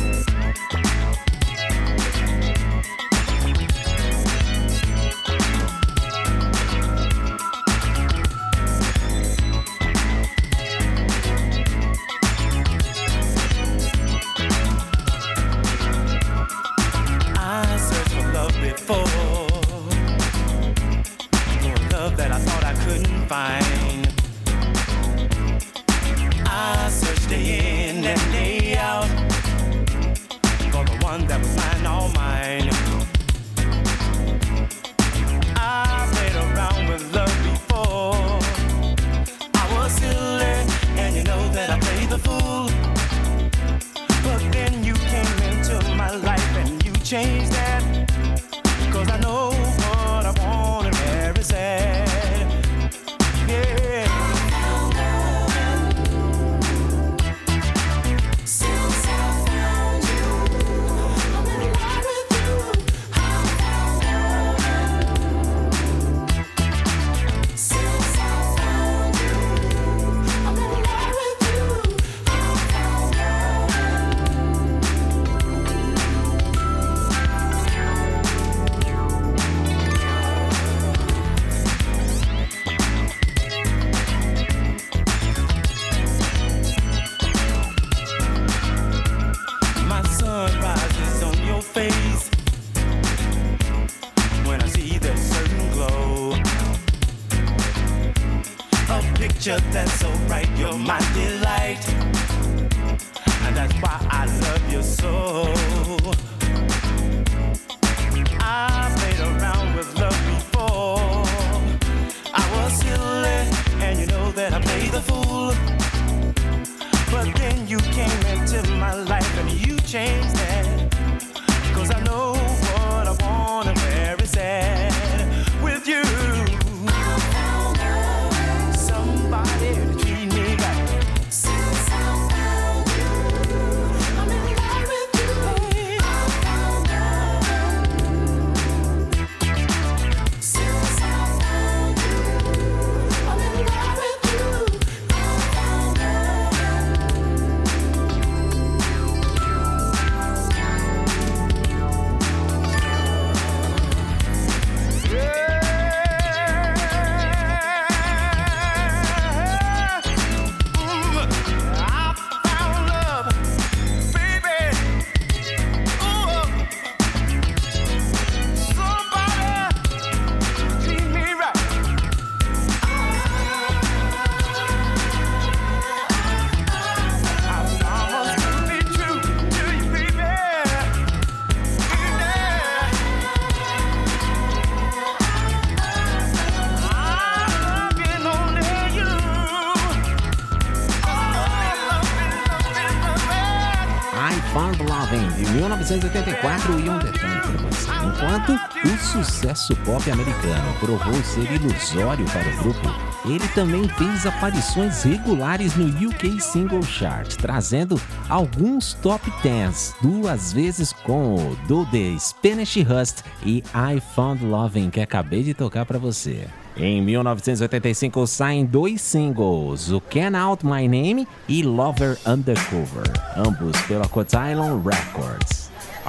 Sucesso 199.70 199.76
pop 199.86 200.11
americano 200.11 200.74
provou 200.80 201.13
ser 201.24 201.51
ilusório 201.51 202.26
para 202.26 202.47
o 202.49 202.57
grupo, 202.57 202.88
ele 203.26 203.47
também 203.49 203.88
fez 203.89 204.26
aparições 204.26 205.03
regulares 205.03 205.76
no 205.76 205.86
UK 206.09 206.39
Single 206.39 206.82
Chart, 206.84 207.36
trazendo 207.36 207.99
alguns 208.28 208.93
top 208.95 209.32
10, 209.43 209.95
duas 210.01 210.53
vezes 210.53 210.93
com 210.93 211.36
o 211.36 211.55
do 211.67 211.86
The 211.88 212.17
Spanish 212.20 212.78
Rust 212.78 213.22
e 213.45 213.63
I 213.74 214.01
Found 214.15 214.43
Loving, 214.45 214.89
que 214.89 215.01
acabei 215.01 215.43
de 215.43 215.53
tocar 215.53 215.86
para 215.86 215.99
você. 215.99 216.47
Em 216.78 217.01
1985 217.01 218.26
saem 218.26 218.65
dois 218.65 219.01
singles, 219.01 219.91
o 219.91 219.99
Can 219.99 220.38
Out 220.38 220.65
My 220.65 220.88
Name 220.88 221.28
e 221.47 221.61
Lover 221.61 222.17
Undercover, 222.26 223.03
ambos 223.36 223.80
pela 223.82 224.07
Cotillion 224.07 224.82
Records. 224.82 225.59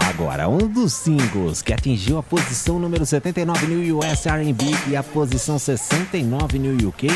Agora, 0.09 0.49
um 0.49 0.67
dos 0.67 0.93
singles 0.93 1.63
que 1.63 1.73
atingiu 1.73 2.19
a 2.19 2.23
posição 2.23 2.79
número 2.79 3.05
79 3.05 3.67
no 3.67 3.99
US 3.99 4.27
R&B 4.27 4.65
e 4.89 4.97
a 4.97 5.03
posição 5.03 5.59
69 5.59 6.59
no 6.59 6.89
UK 6.89 7.09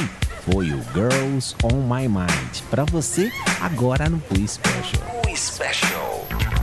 foi 0.45 0.71
o 0.71 0.83
Girls 0.93 1.57
on 1.63 1.83
My 1.83 2.07
Mind. 2.07 2.61
Para 2.71 2.85
você, 2.85 3.33
agora 3.61 4.09
no 4.09 4.19
Pui 4.19 4.47
Special. 4.47 5.03
Pui 5.23 5.37
Special. 5.37 6.54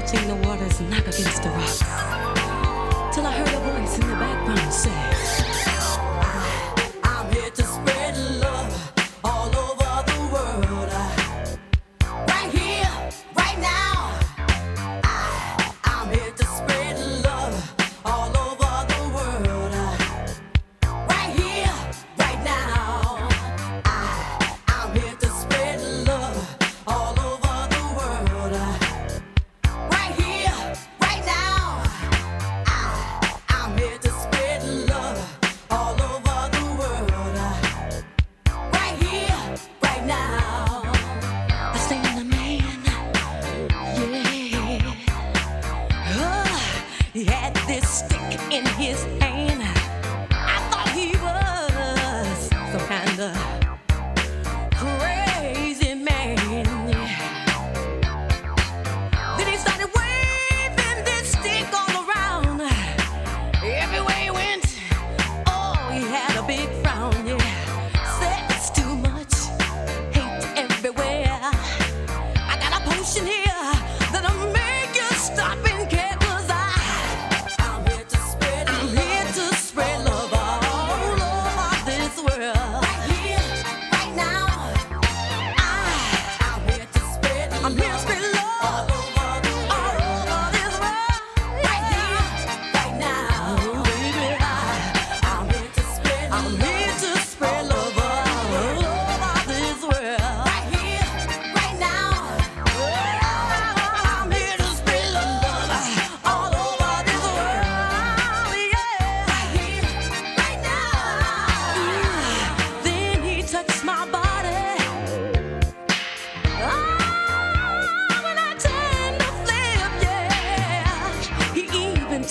watching 0.00 0.28
the 0.28 0.48
waters 0.48 0.80
knock 0.80 1.00
against 1.00 1.42
the 1.42 1.50
rocks. 1.50 2.19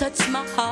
touch 0.10 0.30
my 0.30 0.46
heart. 0.56 0.69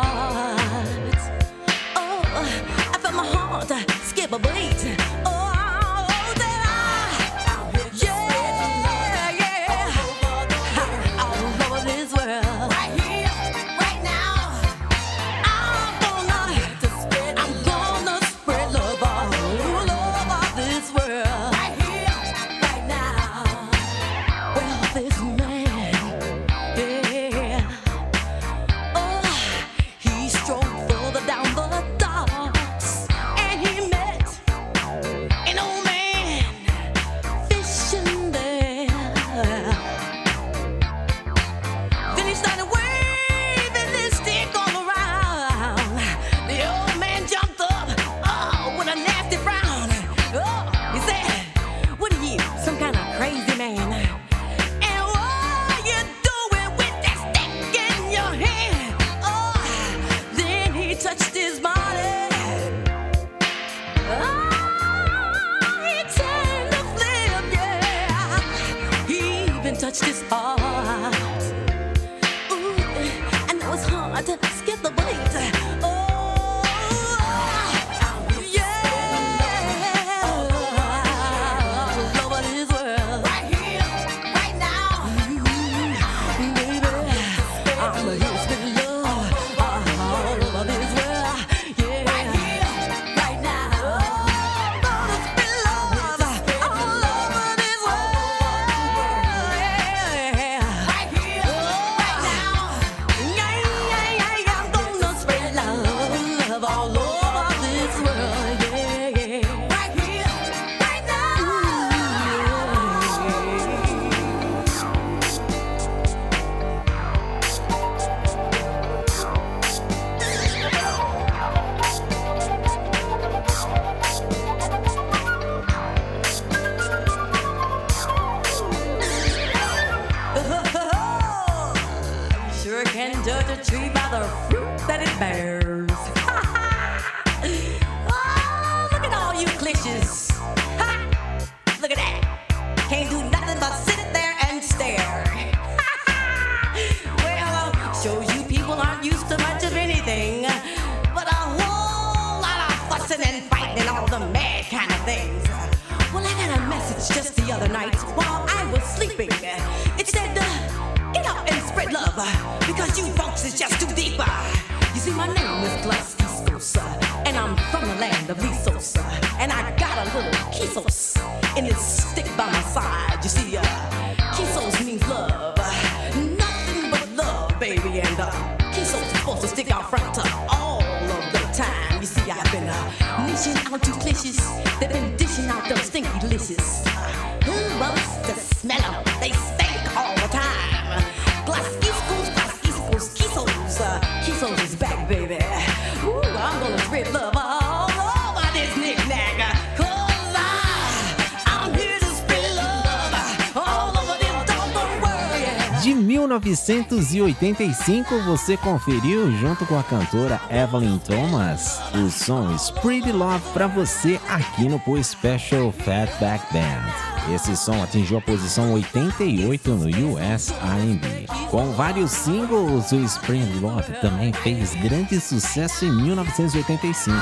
1985, 207.14 208.22
você 208.24 208.58
conferiu 208.58 209.32
junto 209.38 209.66
com 209.66 209.80
a 209.80 209.84
cantora 209.84 210.42
Evelyn 210.50 210.98
Thomas 210.98 211.80
o 211.96 212.10
som 212.10 212.54
Spread 212.56 213.12
Love 213.12 213.44
pra 213.54 213.68
você 213.68 214.20
aqui 214.28 214.68
no 214.68 214.78
Pô 214.80 215.02
Special 215.02 215.72
Fatback 215.72 216.52
Band. 216.52 217.34
Esse 217.34 217.56
som 217.56 217.82
atingiu 217.84 218.18
a 218.18 218.22
posição 218.22 218.74
88 218.74 219.70
no 219.72 220.16
US 220.16 220.50
R&B. 220.50 221.28
Com 221.50 221.72
vários 221.74 222.12
singles, 222.12 222.92
o 222.92 223.04
Spread 223.04 223.60
Love 223.60 223.94
também 224.02 224.34
fez 224.34 224.74
grande 224.76 225.20
sucesso 225.20 225.86
em 225.86 225.92
1985. 225.92 227.16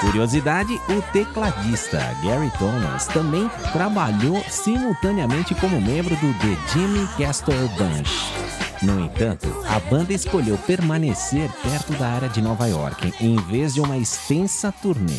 Curiosidade, 0.00 0.72
o 0.88 1.02
tecladista 1.12 1.98
Gary 2.24 2.50
Thomas 2.58 3.06
também 3.06 3.48
trabalhou 3.72 4.42
simultaneamente 4.48 5.54
como 5.56 5.80
membro 5.80 6.16
do 6.16 6.34
The 6.38 6.72
Jimmy 6.72 7.06
Castor 7.16 7.68
Bunch. 7.78 8.51
No 8.82 8.98
entanto, 8.98 9.46
a 9.68 9.78
banda 9.78 10.12
escolheu 10.12 10.58
permanecer 10.58 11.48
perto 11.62 11.92
da 11.92 12.08
área 12.08 12.28
de 12.28 12.42
Nova 12.42 12.66
York, 12.66 13.14
em 13.20 13.36
vez 13.36 13.74
de 13.74 13.80
uma 13.80 13.96
extensa 13.96 14.72
turnê. 14.72 15.18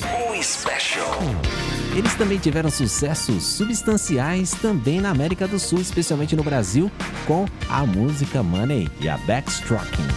Eles 1.96 2.14
também 2.16 2.38
tiveram 2.40 2.70
sucessos 2.70 3.44
substanciais 3.44 4.52
também 4.52 5.00
na 5.00 5.12
América 5.12 5.48
do 5.48 5.58
Sul, 5.58 5.80
especialmente 5.80 6.36
no 6.36 6.44
Brasil, 6.44 6.92
com 7.26 7.46
a 7.70 7.86
música 7.86 8.44
Money 8.44 8.90
e 9.00 9.08
a 9.08 9.18
Backstrocking. 9.20 10.08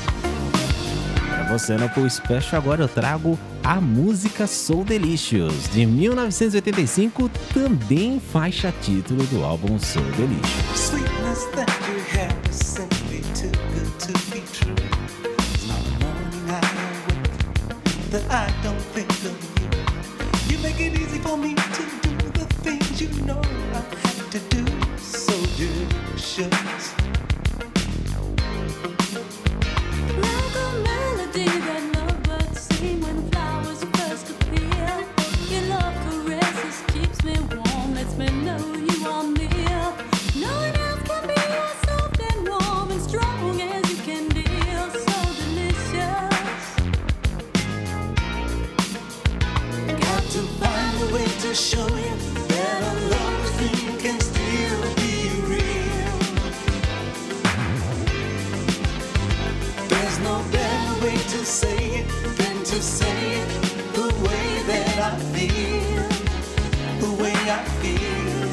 Para 1.28 1.44
você 1.44 1.76
no 1.76 1.88
Pool 1.90 2.10
Special, 2.10 2.60
agora 2.60 2.82
eu 2.82 2.88
trago 2.88 3.38
a 3.62 3.80
música 3.80 4.48
Soul 4.48 4.84
Delicious, 4.84 5.68
de 5.70 5.86
1985, 5.86 7.30
também 7.54 8.18
faixa 8.18 8.74
título 8.82 9.22
do 9.26 9.44
álbum 9.44 9.78
Soul 9.78 10.04
Delicious. 10.16 10.90
You 13.36 13.50
too 13.50 13.58
good 13.74 14.00
to 14.00 14.12
be 14.32 14.40
true. 14.52 14.74
It's 15.36 15.68
not 15.68 15.80
a 15.80 16.04
morning 16.04 16.50
I 16.50 16.60
awake 16.86 18.10
that 18.10 18.30
I 18.30 18.62
don't 18.62 18.80
think 18.94 19.10
of 19.10 19.36
you. 19.60 20.56
You 20.56 20.62
make 20.62 20.80
it 20.80 20.98
easy 20.98 21.18
for 21.18 21.36
me 21.36 21.54
to 21.54 21.82
do 22.02 22.16
the 22.30 22.46
things 22.64 23.00
you 23.02 23.08
know 23.26 23.42
I 23.74 23.80
have 23.80 24.30
to 24.30 24.38
do. 24.38 24.64
So 24.98 25.34
delicious. 25.58 26.94
Like 30.06 30.56
a 30.56 30.68
melody 30.88 31.46
that 31.46 31.82
lovebirds 31.96 32.60
sing 32.60 33.02
when 33.02 33.30
flowers 33.32 33.84
first 33.96 34.30
appear. 34.30 35.06
Your 35.50 35.62
love 35.74 35.94
caresses 36.06 36.82
keeps 36.94 37.24
me 37.24 37.34
warm, 37.54 37.65
to 61.28 61.44
say 61.44 61.76
it 62.00 62.08
than 62.38 62.58
to 62.62 62.80
say 62.80 63.40
it 63.40 63.48
the 63.94 64.06
way 64.26 64.62
that 64.68 64.96
I 64.98 65.16
feel, 65.34 66.08
the 67.00 67.22
way 67.22 67.32
I 67.32 67.64
feel. 67.82 68.48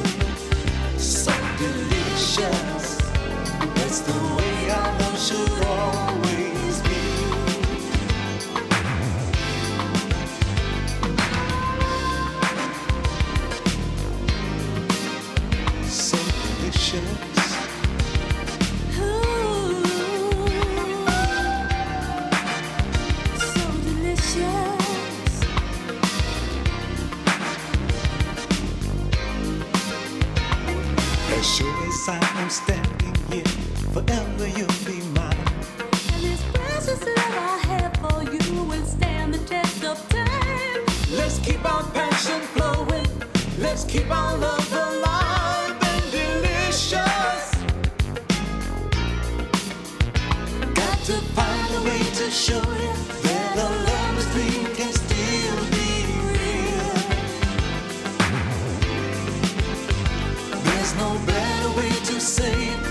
So 0.98 1.32
delicious. 1.60 2.98
That's 3.76 4.00
the 4.00 4.20
way 4.38 4.72
our 4.72 5.00
love 5.00 5.20
should 5.20 5.66
always 5.68 6.23
sure 31.44 31.88
as 31.88 32.08
I 32.08 32.42
am 32.42 32.50
standing 32.50 33.16
here, 33.30 33.44
forever 33.92 34.48
you'll 34.48 34.80
be 34.88 35.02
mine. 35.12 35.36
And 36.14 36.24
this 36.24 36.42
precious 36.54 37.06
love 37.06 37.18
I 37.18 37.58
have 37.68 37.94
for 37.98 38.24
you 38.24 38.64
will 38.64 38.86
stand 38.86 39.34
the 39.34 39.40
test 39.40 39.84
of 39.84 39.98
time. 40.08 40.86
Let's 41.12 41.40
keep 41.40 41.64
our 41.66 41.84
passion 41.92 42.40
flowing. 42.56 43.08
Let's 43.60 43.84
keep 43.84 44.10
our 44.10 44.38
love 44.38 44.72
alive 44.72 45.76
and 45.92 46.12
delicious. 46.12 47.52
Got 50.80 50.98
to 51.10 51.18
find 51.36 51.76
a 51.76 51.82
way 51.84 52.04
to 52.20 52.32
show 52.32 52.64
you 52.84 52.94
that 53.24 53.58
a 53.58 53.70
lover's 53.90 54.32
dream 54.32 54.66
can 54.76 54.94
same 62.24 62.83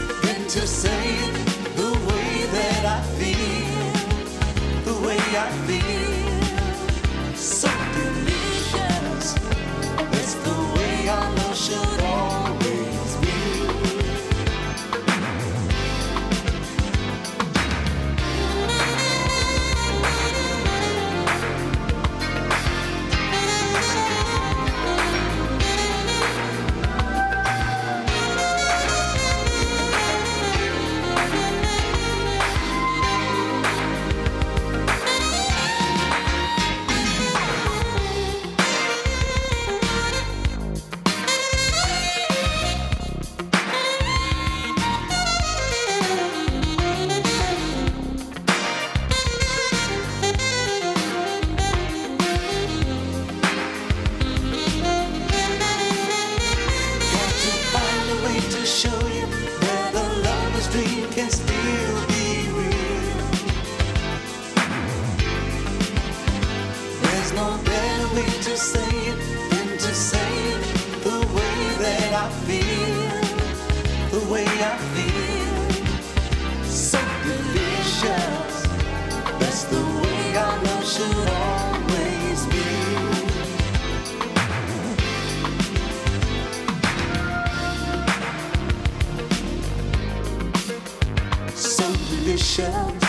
So 92.52 92.64
delicious. 92.64 93.01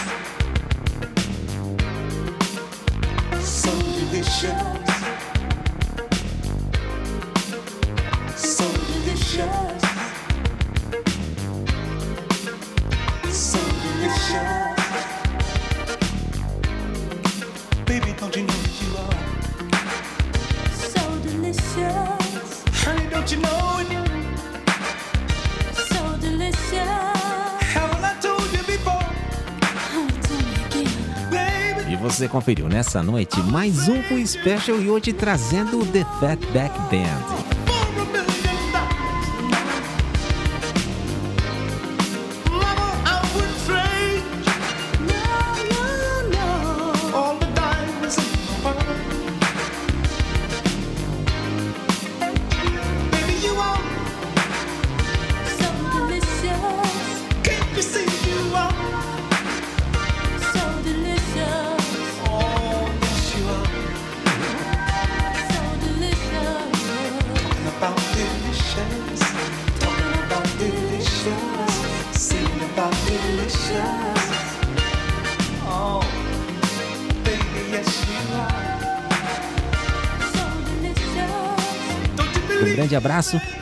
conferiu 32.33 32.67
nessa 32.67 33.03
noite 33.03 33.39
mais 33.43 33.87
um 33.87 34.25
Special 34.25 34.81
e 34.81 34.89
hoje 34.89 35.13
trazendo 35.13 35.79
o 35.79 35.85
The 35.85 36.03
Fatback 36.19 36.75
Band. 36.89 37.42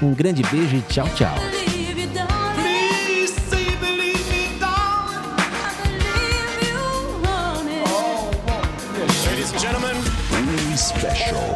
Um 0.01 0.13
grande 0.15 0.41
beijo 0.43 0.75
e 0.75 0.81
tchau, 0.81 1.07
tchau. 1.09 1.35
Special. 10.75 11.55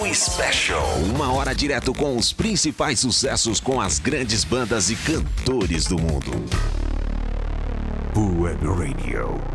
O 0.00 0.14
Special. 0.14 0.94
Uma 1.14 1.30
hora 1.34 1.54
direto 1.54 1.92
com 1.92 2.16
os 2.16 2.32
principais 2.32 3.00
sucessos 3.00 3.60
com 3.60 3.78
as 3.78 3.98
grandes 3.98 4.44
bandas 4.44 4.88
e 4.88 4.96
cantores 4.96 5.84
do 5.84 5.98
mundo. 5.98 6.30
Web 8.16 8.66
Radio. 8.66 9.51